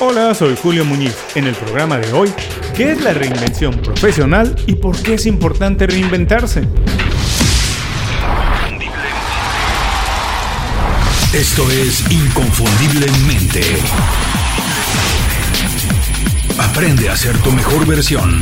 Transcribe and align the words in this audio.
Hola, 0.00 0.34
soy 0.34 0.56
Julio 0.60 0.84
Muñiz. 0.84 1.16
En 1.36 1.46
el 1.46 1.54
programa 1.54 1.98
de 1.98 2.12
hoy, 2.12 2.28
¿qué 2.74 2.90
es 2.90 3.00
la 3.00 3.14
reinvención 3.14 3.76
profesional 3.76 4.56
y 4.66 4.74
por 4.74 5.00
qué 5.00 5.14
es 5.14 5.24
importante 5.24 5.86
reinventarse? 5.86 6.66
Esto 11.32 11.70
es 11.70 12.10
Inconfundiblemente. 12.10 13.62
Aprende 16.58 17.08
a 17.08 17.16
ser 17.16 17.38
tu 17.38 17.52
mejor 17.52 17.86
versión. 17.86 18.40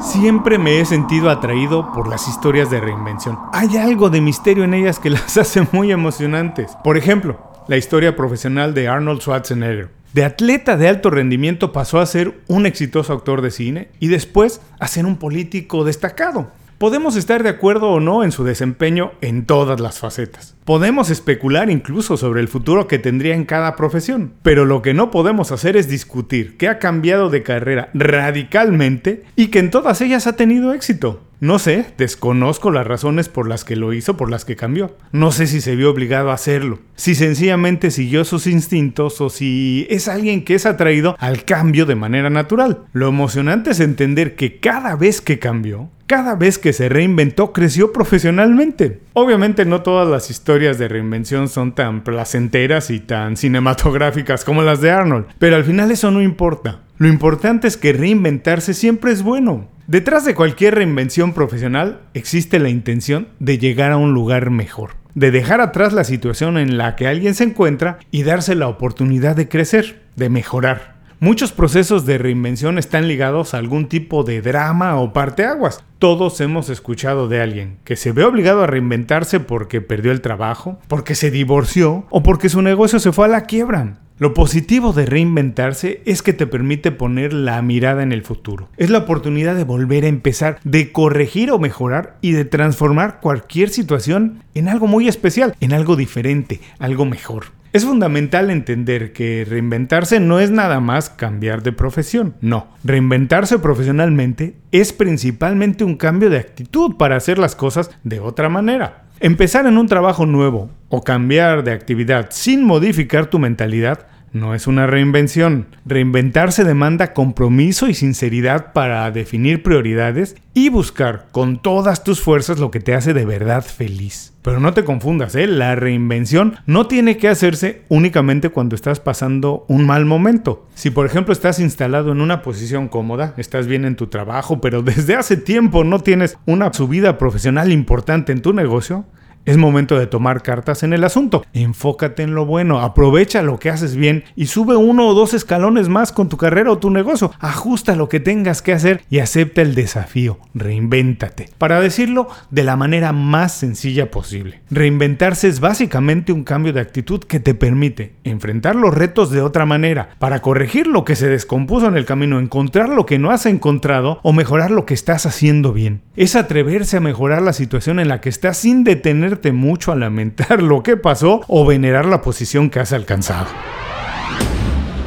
Siempre 0.00 0.58
me 0.58 0.80
he 0.80 0.84
sentido 0.84 1.30
atraído 1.30 1.92
por 1.92 2.06
las 2.06 2.28
historias 2.28 2.70
de 2.70 2.80
reinvención. 2.80 3.40
Hay 3.52 3.76
algo 3.76 4.08
de 4.08 4.20
misterio 4.20 4.62
en 4.62 4.74
ellas 4.74 5.00
que 5.00 5.10
las 5.10 5.36
hace 5.36 5.66
muy 5.72 5.90
emocionantes. 5.90 6.76
Por 6.84 6.96
ejemplo, 6.96 7.57
la 7.68 7.76
historia 7.76 8.16
profesional 8.16 8.74
de 8.74 8.88
Arnold 8.88 9.20
Schwarzenegger. 9.20 9.90
De 10.14 10.24
atleta 10.24 10.78
de 10.78 10.88
alto 10.88 11.10
rendimiento 11.10 11.70
pasó 11.70 12.00
a 12.00 12.06
ser 12.06 12.40
un 12.48 12.64
exitoso 12.64 13.12
actor 13.12 13.42
de 13.42 13.50
cine 13.50 13.90
y 14.00 14.08
después 14.08 14.62
a 14.80 14.88
ser 14.88 15.04
un 15.04 15.18
político 15.18 15.84
destacado. 15.84 16.50
Podemos 16.78 17.16
estar 17.16 17.42
de 17.42 17.50
acuerdo 17.50 17.90
o 17.90 18.00
no 18.00 18.24
en 18.24 18.32
su 18.32 18.44
desempeño 18.44 19.12
en 19.20 19.44
todas 19.44 19.80
las 19.80 19.98
facetas. 19.98 20.56
Podemos 20.64 21.10
especular 21.10 21.70
incluso 21.70 22.16
sobre 22.16 22.40
el 22.40 22.48
futuro 22.48 22.86
que 22.86 22.98
tendría 22.98 23.34
en 23.34 23.44
cada 23.44 23.76
profesión, 23.76 24.32
pero 24.42 24.64
lo 24.64 24.80
que 24.80 24.94
no 24.94 25.10
podemos 25.10 25.52
hacer 25.52 25.76
es 25.76 25.88
discutir 25.88 26.56
que 26.56 26.68
ha 26.68 26.78
cambiado 26.78 27.28
de 27.30 27.42
carrera 27.42 27.90
radicalmente 27.94 29.24
y 29.36 29.48
que 29.48 29.58
en 29.58 29.70
todas 29.70 30.00
ellas 30.00 30.26
ha 30.26 30.36
tenido 30.36 30.72
éxito. 30.72 31.27
No 31.40 31.60
sé, 31.60 31.86
desconozco 31.96 32.72
las 32.72 32.86
razones 32.86 33.28
por 33.28 33.48
las 33.48 33.64
que 33.64 33.76
lo 33.76 33.92
hizo, 33.92 34.16
por 34.16 34.28
las 34.28 34.44
que 34.44 34.56
cambió. 34.56 34.96
No 35.12 35.30
sé 35.30 35.46
si 35.46 35.60
se 35.60 35.76
vio 35.76 35.90
obligado 35.90 36.30
a 36.30 36.34
hacerlo, 36.34 36.80
si 36.96 37.14
sencillamente 37.14 37.92
siguió 37.92 38.24
sus 38.24 38.48
instintos 38.48 39.20
o 39.20 39.30
si 39.30 39.86
es 39.88 40.08
alguien 40.08 40.44
que 40.44 40.54
es 40.56 40.66
atraído 40.66 41.16
al 41.20 41.44
cambio 41.44 41.86
de 41.86 41.94
manera 41.94 42.28
natural. 42.28 42.86
Lo 42.92 43.08
emocionante 43.08 43.70
es 43.70 43.78
entender 43.78 44.34
que 44.34 44.58
cada 44.58 44.96
vez 44.96 45.20
que 45.20 45.38
cambió, 45.38 45.90
cada 46.08 46.34
vez 46.34 46.58
que 46.58 46.72
se 46.72 46.88
reinventó, 46.88 47.52
creció 47.52 47.92
profesionalmente. 47.92 49.00
Obviamente 49.12 49.64
no 49.64 49.82
todas 49.82 50.08
las 50.08 50.30
historias 50.30 50.78
de 50.78 50.88
reinvención 50.88 51.48
son 51.48 51.74
tan 51.74 52.02
placenteras 52.02 52.90
y 52.90 52.98
tan 52.98 53.36
cinematográficas 53.36 54.44
como 54.44 54.62
las 54.62 54.80
de 54.80 54.90
Arnold, 54.90 55.26
pero 55.38 55.54
al 55.54 55.64
final 55.64 55.90
eso 55.92 56.10
no 56.10 56.20
importa. 56.22 56.80
Lo 56.98 57.06
importante 57.06 57.68
es 57.68 57.76
que 57.76 57.92
reinventarse 57.92 58.74
siempre 58.74 59.12
es 59.12 59.22
bueno. 59.22 59.68
Detrás 59.86 60.24
de 60.24 60.34
cualquier 60.34 60.74
reinvención 60.74 61.32
profesional 61.32 62.00
existe 62.12 62.58
la 62.58 62.70
intención 62.70 63.28
de 63.38 63.56
llegar 63.56 63.92
a 63.92 63.96
un 63.96 64.14
lugar 64.14 64.50
mejor, 64.50 64.96
de 65.14 65.30
dejar 65.30 65.60
atrás 65.60 65.92
la 65.92 66.02
situación 66.02 66.58
en 66.58 66.76
la 66.76 66.96
que 66.96 67.06
alguien 67.06 67.36
se 67.36 67.44
encuentra 67.44 68.00
y 68.10 68.24
darse 68.24 68.56
la 68.56 68.66
oportunidad 68.66 69.36
de 69.36 69.48
crecer, 69.48 70.02
de 70.16 70.28
mejorar. 70.28 70.98
Muchos 71.20 71.52
procesos 71.52 72.04
de 72.04 72.18
reinvención 72.18 72.78
están 72.78 73.06
ligados 73.06 73.54
a 73.54 73.58
algún 73.58 73.88
tipo 73.88 74.24
de 74.24 74.42
drama 74.42 74.96
o 75.00 75.12
parteaguas. 75.12 75.84
Todos 76.00 76.40
hemos 76.40 76.68
escuchado 76.68 77.28
de 77.28 77.40
alguien 77.40 77.78
que 77.84 77.94
se 77.94 78.10
ve 78.10 78.24
obligado 78.24 78.64
a 78.64 78.66
reinventarse 78.66 79.38
porque 79.38 79.80
perdió 79.80 80.10
el 80.10 80.20
trabajo, 80.20 80.80
porque 80.88 81.14
se 81.14 81.30
divorció 81.30 82.06
o 82.10 82.24
porque 82.24 82.48
su 82.48 82.60
negocio 82.60 82.98
se 82.98 83.12
fue 83.12 83.26
a 83.26 83.28
la 83.28 83.42
quiebra. 83.42 83.98
Lo 84.20 84.34
positivo 84.34 84.92
de 84.92 85.06
reinventarse 85.06 86.02
es 86.04 86.22
que 86.22 86.32
te 86.32 86.48
permite 86.48 86.90
poner 86.90 87.32
la 87.32 87.62
mirada 87.62 88.02
en 88.02 88.10
el 88.10 88.24
futuro. 88.24 88.68
Es 88.76 88.90
la 88.90 88.98
oportunidad 88.98 89.54
de 89.54 89.62
volver 89.62 90.04
a 90.04 90.08
empezar, 90.08 90.58
de 90.64 90.90
corregir 90.90 91.52
o 91.52 91.60
mejorar 91.60 92.18
y 92.20 92.32
de 92.32 92.44
transformar 92.44 93.20
cualquier 93.20 93.70
situación 93.70 94.42
en 94.54 94.66
algo 94.66 94.88
muy 94.88 95.06
especial, 95.06 95.54
en 95.60 95.72
algo 95.72 95.94
diferente, 95.94 96.60
algo 96.80 97.04
mejor. 97.04 97.44
Es 97.72 97.84
fundamental 97.84 98.50
entender 98.50 99.12
que 99.12 99.46
reinventarse 99.48 100.18
no 100.18 100.40
es 100.40 100.50
nada 100.50 100.80
más 100.80 101.10
cambiar 101.10 101.62
de 101.62 101.70
profesión, 101.70 102.34
no. 102.40 102.66
Reinventarse 102.82 103.60
profesionalmente 103.60 104.56
es 104.72 104.92
principalmente 104.92 105.84
un 105.84 105.94
cambio 105.94 106.28
de 106.28 106.38
actitud 106.38 106.96
para 106.96 107.14
hacer 107.14 107.38
las 107.38 107.54
cosas 107.54 107.90
de 108.02 108.18
otra 108.18 108.48
manera. 108.48 109.04
Empezar 109.20 109.66
en 109.66 109.78
un 109.78 109.88
trabajo 109.88 110.26
nuevo 110.26 110.70
o 110.88 111.02
cambiar 111.02 111.64
de 111.64 111.72
actividad 111.72 112.28
sin 112.30 112.64
modificar 112.64 113.26
tu 113.26 113.40
mentalidad 113.40 114.06
no 114.32 114.54
es 114.54 114.66
una 114.66 114.86
reinvención. 114.86 115.66
Reinventarse 115.84 116.64
demanda 116.64 117.12
compromiso 117.12 117.88
y 117.88 117.94
sinceridad 117.94 118.72
para 118.72 119.10
definir 119.10 119.62
prioridades 119.62 120.36
y 120.54 120.68
buscar 120.68 121.26
con 121.30 121.62
todas 121.62 122.04
tus 122.04 122.20
fuerzas 122.20 122.58
lo 122.58 122.70
que 122.70 122.80
te 122.80 122.94
hace 122.94 123.14
de 123.14 123.24
verdad 123.24 123.64
feliz. 123.64 124.32
Pero 124.42 124.60
no 124.60 124.72
te 124.72 124.84
confundas, 124.84 125.34
¿eh? 125.34 125.46
la 125.46 125.74
reinvención 125.74 126.56
no 126.66 126.86
tiene 126.86 127.16
que 127.16 127.28
hacerse 127.28 127.82
únicamente 127.88 128.48
cuando 128.48 128.74
estás 128.74 128.98
pasando 128.98 129.64
un 129.68 129.84
mal 129.84 130.04
momento. 130.04 130.66
Si 130.74 130.90
por 130.90 131.06
ejemplo 131.06 131.32
estás 131.32 131.60
instalado 131.60 132.12
en 132.12 132.20
una 132.20 132.42
posición 132.42 132.88
cómoda, 132.88 133.34
estás 133.36 133.66
bien 133.66 133.84
en 133.84 133.96
tu 133.96 134.06
trabajo, 134.06 134.60
pero 134.60 134.82
desde 134.82 135.16
hace 135.16 135.36
tiempo 135.36 135.84
no 135.84 136.00
tienes 136.00 136.38
una 136.46 136.72
subida 136.72 137.18
profesional 137.18 137.72
importante 137.72 138.32
en 138.32 138.42
tu 138.42 138.52
negocio, 138.52 139.04
es 139.48 139.56
momento 139.56 139.98
de 139.98 140.06
tomar 140.06 140.42
cartas 140.42 140.82
en 140.82 140.92
el 140.92 141.04
asunto. 141.04 141.42
Enfócate 141.54 142.22
en 142.22 142.34
lo 142.34 142.44
bueno, 142.44 142.80
aprovecha 142.80 143.40
lo 143.40 143.58
que 143.58 143.70
haces 143.70 143.96
bien 143.96 144.24
y 144.36 144.44
sube 144.46 144.76
uno 144.76 145.06
o 145.08 145.14
dos 145.14 145.32
escalones 145.32 145.88
más 145.88 146.12
con 146.12 146.28
tu 146.28 146.36
carrera 146.36 146.70
o 146.70 146.76
tu 146.76 146.90
negocio. 146.90 147.32
Ajusta 147.40 147.96
lo 147.96 148.10
que 148.10 148.20
tengas 148.20 148.60
que 148.60 148.74
hacer 148.74 149.02
y 149.08 149.20
acepta 149.20 149.62
el 149.62 149.74
desafío. 149.74 150.38
Reinvéntate. 150.52 151.48
Para 151.56 151.80
decirlo 151.80 152.28
de 152.50 152.62
la 152.62 152.76
manera 152.76 153.14
más 153.14 153.52
sencilla 153.52 154.10
posible. 154.10 154.60
Reinventarse 154.70 155.48
es 155.48 155.60
básicamente 155.60 156.30
un 156.32 156.44
cambio 156.44 156.74
de 156.74 156.80
actitud 156.80 157.24
que 157.24 157.40
te 157.40 157.54
permite 157.54 158.16
enfrentar 158.24 158.76
los 158.76 158.92
retos 158.92 159.30
de 159.30 159.40
otra 159.40 159.64
manera, 159.64 160.10
para 160.18 160.42
corregir 160.42 160.86
lo 160.86 161.06
que 161.06 161.16
se 161.16 161.28
descompuso 161.28 161.86
en 161.86 161.96
el 161.96 162.04
camino, 162.04 162.38
encontrar 162.38 162.90
lo 162.90 163.06
que 163.06 163.18
no 163.18 163.30
has 163.30 163.46
encontrado 163.46 164.20
o 164.22 164.34
mejorar 164.34 164.70
lo 164.70 164.84
que 164.84 164.92
estás 164.92 165.24
haciendo 165.24 165.72
bien. 165.72 166.02
Es 166.16 166.36
atreverse 166.36 166.98
a 166.98 167.00
mejorar 167.00 167.40
la 167.40 167.54
situación 167.54 167.98
en 167.98 168.08
la 168.08 168.20
que 168.20 168.28
estás 168.28 168.58
sin 168.58 168.84
detener 168.84 169.37
mucho 169.52 169.92
a 169.92 169.96
lamentar 169.96 170.62
lo 170.62 170.82
que 170.82 170.96
pasó 170.96 171.42
o 171.48 171.66
venerar 171.66 172.06
la 172.06 172.22
posición 172.22 172.70
que 172.70 172.80
has 172.80 172.92
alcanzado. 172.92 173.46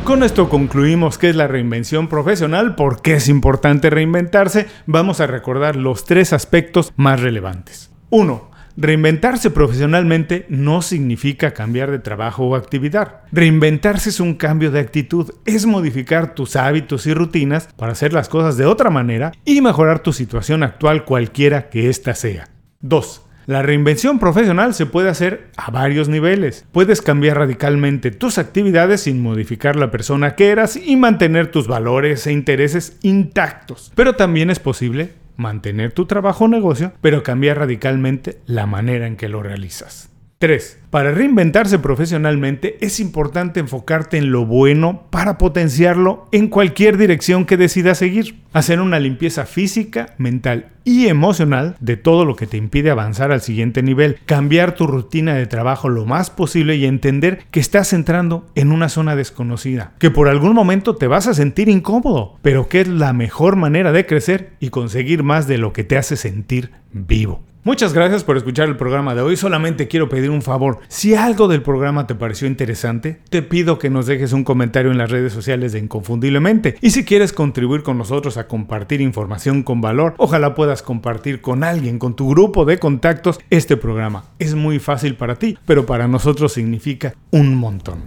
Con 0.04 0.24
esto 0.24 0.50
concluimos 0.50 1.18
qué 1.18 1.30
es 1.30 1.36
la 1.36 1.48
reinvención 1.48 2.08
profesional, 2.08 2.76
por 2.76 3.02
qué 3.02 3.14
es 3.14 3.30
importante 3.30 3.90
reinventarse. 3.90 4.68
Vamos 4.88 5.22
a 5.22 5.28
recordar 5.28 5.76
los 5.76 6.06
tres 6.06 6.34
aspectos 6.34 6.92
más 6.98 7.22
relevantes. 7.22 7.92
1. 8.10 8.52
Reinventarse 8.78 9.52
profesionalmente 9.52 10.46
no 10.50 10.82
significa 10.82 11.54
cambiar 11.54 11.92
de 11.92 12.00
trabajo 12.00 12.46
o 12.46 12.56
actividad. 12.56 13.22
Reinventarse 13.32 14.10
es 14.10 14.20
un 14.20 14.34
cambio 14.34 14.72
de 14.72 14.80
actitud, 14.80 15.32
es 15.46 15.66
modificar 15.66 16.34
tus 16.34 16.56
hábitos 16.56 17.06
y 17.06 17.14
rutinas 17.14 17.70
para 17.76 17.92
hacer 17.92 18.12
las 18.12 18.28
cosas 18.28 18.58
de 18.58 18.66
otra 18.66 18.90
manera 18.90 19.34
y 19.46 19.62
mejorar 19.62 20.00
tu 20.00 20.14
situación 20.14 20.64
actual 20.64 21.06
cualquiera 21.06 21.70
que 21.70 21.90
ésta 21.90 22.16
sea. 22.16 22.50
2. 22.80 23.22
La 23.52 23.62
reinvención 23.62 24.18
profesional 24.18 24.74
se 24.74 24.86
puede 24.86 25.10
hacer 25.10 25.50
a 25.58 25.72
varios 25.72 26.08
niveles. 26.08 26.66
Puedes 26.72 27.02
cambiar 27.02 27.38
radicalmente 27.38 28.10
tus 28.10 28.38
actividades 28.38 29.02
sin 29.02 29.22
modificar 29.22 29.76
la 29.76 29.92
persona 29.92 30.36
que 30.36 30.52
eras 30.52 30.78
y 30.78 30.96
mantener 30.96 31.52
tus 31.52 31.68
valores 31.68 32.26
e 32.28 32.32
intereses 32.32 32.98
intactos. 33.02 33.92
Pero 33.94 34.16
también 34.16 34.52
es 34.52 34.60
posible 34.60 35.16
mantener 35.36 35.92
tu 35.92 36.06
trabajo 36.06 36.46
o 36.46 36.48
negocio, 36.48 36.94
pero 37.02 37.24
cambiar 37.24 37.58
radicalmente 37.58 38.40
la 38.46 38.68
manera 38.68 39.06
en 39.06 39.18
que 39.18 39.28
lo 39.28 39.44
realizas. 39.44 40.11
3. 40.42 40.80
Para 40.90 41.12
reinventarse 41.12 41.78
profesionalmente 41.78 42.76
es 42.82 43.00
importante 43.00 43.60
enfocarte 43.60 44.18
en 44.18 44.32
lo 44.32 44.48
bueno 44.48 45.04
para 45.12 45.38
potenciarlo 45.38 46.28
en 46.32 46.48
cualquier 46.48 46.98
dirección 46.98 47.46
que 47.46 47.58
decidas 47.58 48.00
seguir. 48.00 48.42
Hacer 48.52 48.82
una 48.82 49.00
limpieza 49.00 49.46
física, 49.46 50.16
mental 50.18 50.72
y 50.84 51.08
emocional 51.08 51.78
de 51.80 51.96
todo 51.96 52.26
lo 52.26 52.36
que 52.36 52.48
te 52.48 52.58
impide 52.58 52.90
avanzar 52.90 53.32
al 53.32 53.42
siguiente 53.42 53.84
nivel. 53.84 54.18
Cambiar 54.26 54.74
tu 54.74 54.88
rutina 54.88 55.36
de 55.36 55.46
trabajo 55.46 55.90
lo 55.90 56.08
más 56.08 56.32
posible 56.32 56.76
y 56.76 56.86
entender 56.86 57.44
que 57.52 57.60
estás 57.60 57.94
entrando 57.94 58.48
en 58.56 58.72
una 58.72 58.90
zona 58.90 59.16
desconocida. 59.16 59.94
Que 60.00 60.10
por 60.10 60.28
algún 60.28 60.56
momento 60.56 60.96
te 60.96 61.06
vas 61.06 61.28
a 61.28 61.36
sentir 61.36 61.70
incómodo, 61.70 62.40
pero 62.42 62.68
que 62.68 62.82
es 62.82 62.88
la 62.88 63.14
mejor 63.14 63.58
manera 63.58 63.92
de 63.92 64.08
crecer 64.08 64.54
y 64.60 64.70
conseguir 64.70 65.22
más 65.22 65.48
de 65.48 65.60
lo 65.60 65.72
que 65.72 65.84
te 65.84 65.98
hace 65.98 66.18
sentir 66.18 66.72
vivo. 66.92 67.44
Muchas 67.64 67.94
gracias 67.94 68.24
por 68.24 68.38
escuchar 68.38 68.68
el 68.70 68.76
programa 68.76 69.14
de 69.14 69.22
hoy. 69.22 69.38
Solamente 69.38 69.88
quiero 69.88 70.10
pedir 70.10 70.32
un 70.32 70.42
favor. 70.42 70.80
Si 70.88 71.14
algo 71.14 71.48
del 71.48 71.62
programa 71.62 72.08
te 72.08 72.16
pareció 72.16 72.48
interesante, 72.48 73.22
te 73.30 73.44
pido 73.44 73.78
que 73.78 73.92
nos 73.92 74.08
dejes 74.08 74.34
un 74.34 74.44
comentario 74.44 74.90
en 74.90 74.98
las 74.98 75.12
redes 75.12 75.32
sociales 75.32 75.72
de 75.72 75.78
Inconfundiblemente. 75.78 76.78
Y 76.82 76.90
si 76.90 77.06
quieres 77.06 77.34
contribuir 77.34 77.84
con 77.84 78.00
nosotros 78.00 78.38
a 78.38 78.48
compartir 78.48 79.00
información 79.00 79.62
con 79.62 79.80
valor, 79.80 80.16
ojalá 80.18 80.56
puedas 80.56 80.82
compartir 80.82 81.42
con 81.42 81.64
alguien, 81.64 82.00
con 82.00 82.16
tu 82.16 82.30
grupo 82.32 82.66
de 82.66 82.80
contactos, 82.80 83.40
este 83.52 83.78
programa. 83.78 84.24
Es 84.40 84.56
muy 84.56 84.80
fácil 84.80 85.14
para 85.14 85.36
ti, 85.36 85.56
pero 85.64 85.86
para 85.86 86.08
nosotros 86.08 86.54
significa 86.54 87.14
un 87.30 87.54
montón. 87.54 88.00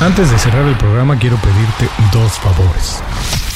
Antes 0.00 0.28
de 0.32 0.38
cerrar 0.38 0.66
el 0.66 0.76
programa 0.76 1.16
quiero 1.20 1.36
pedirte 1.36 1.88
dos 2.12 2.32
favores. 2.40 3.00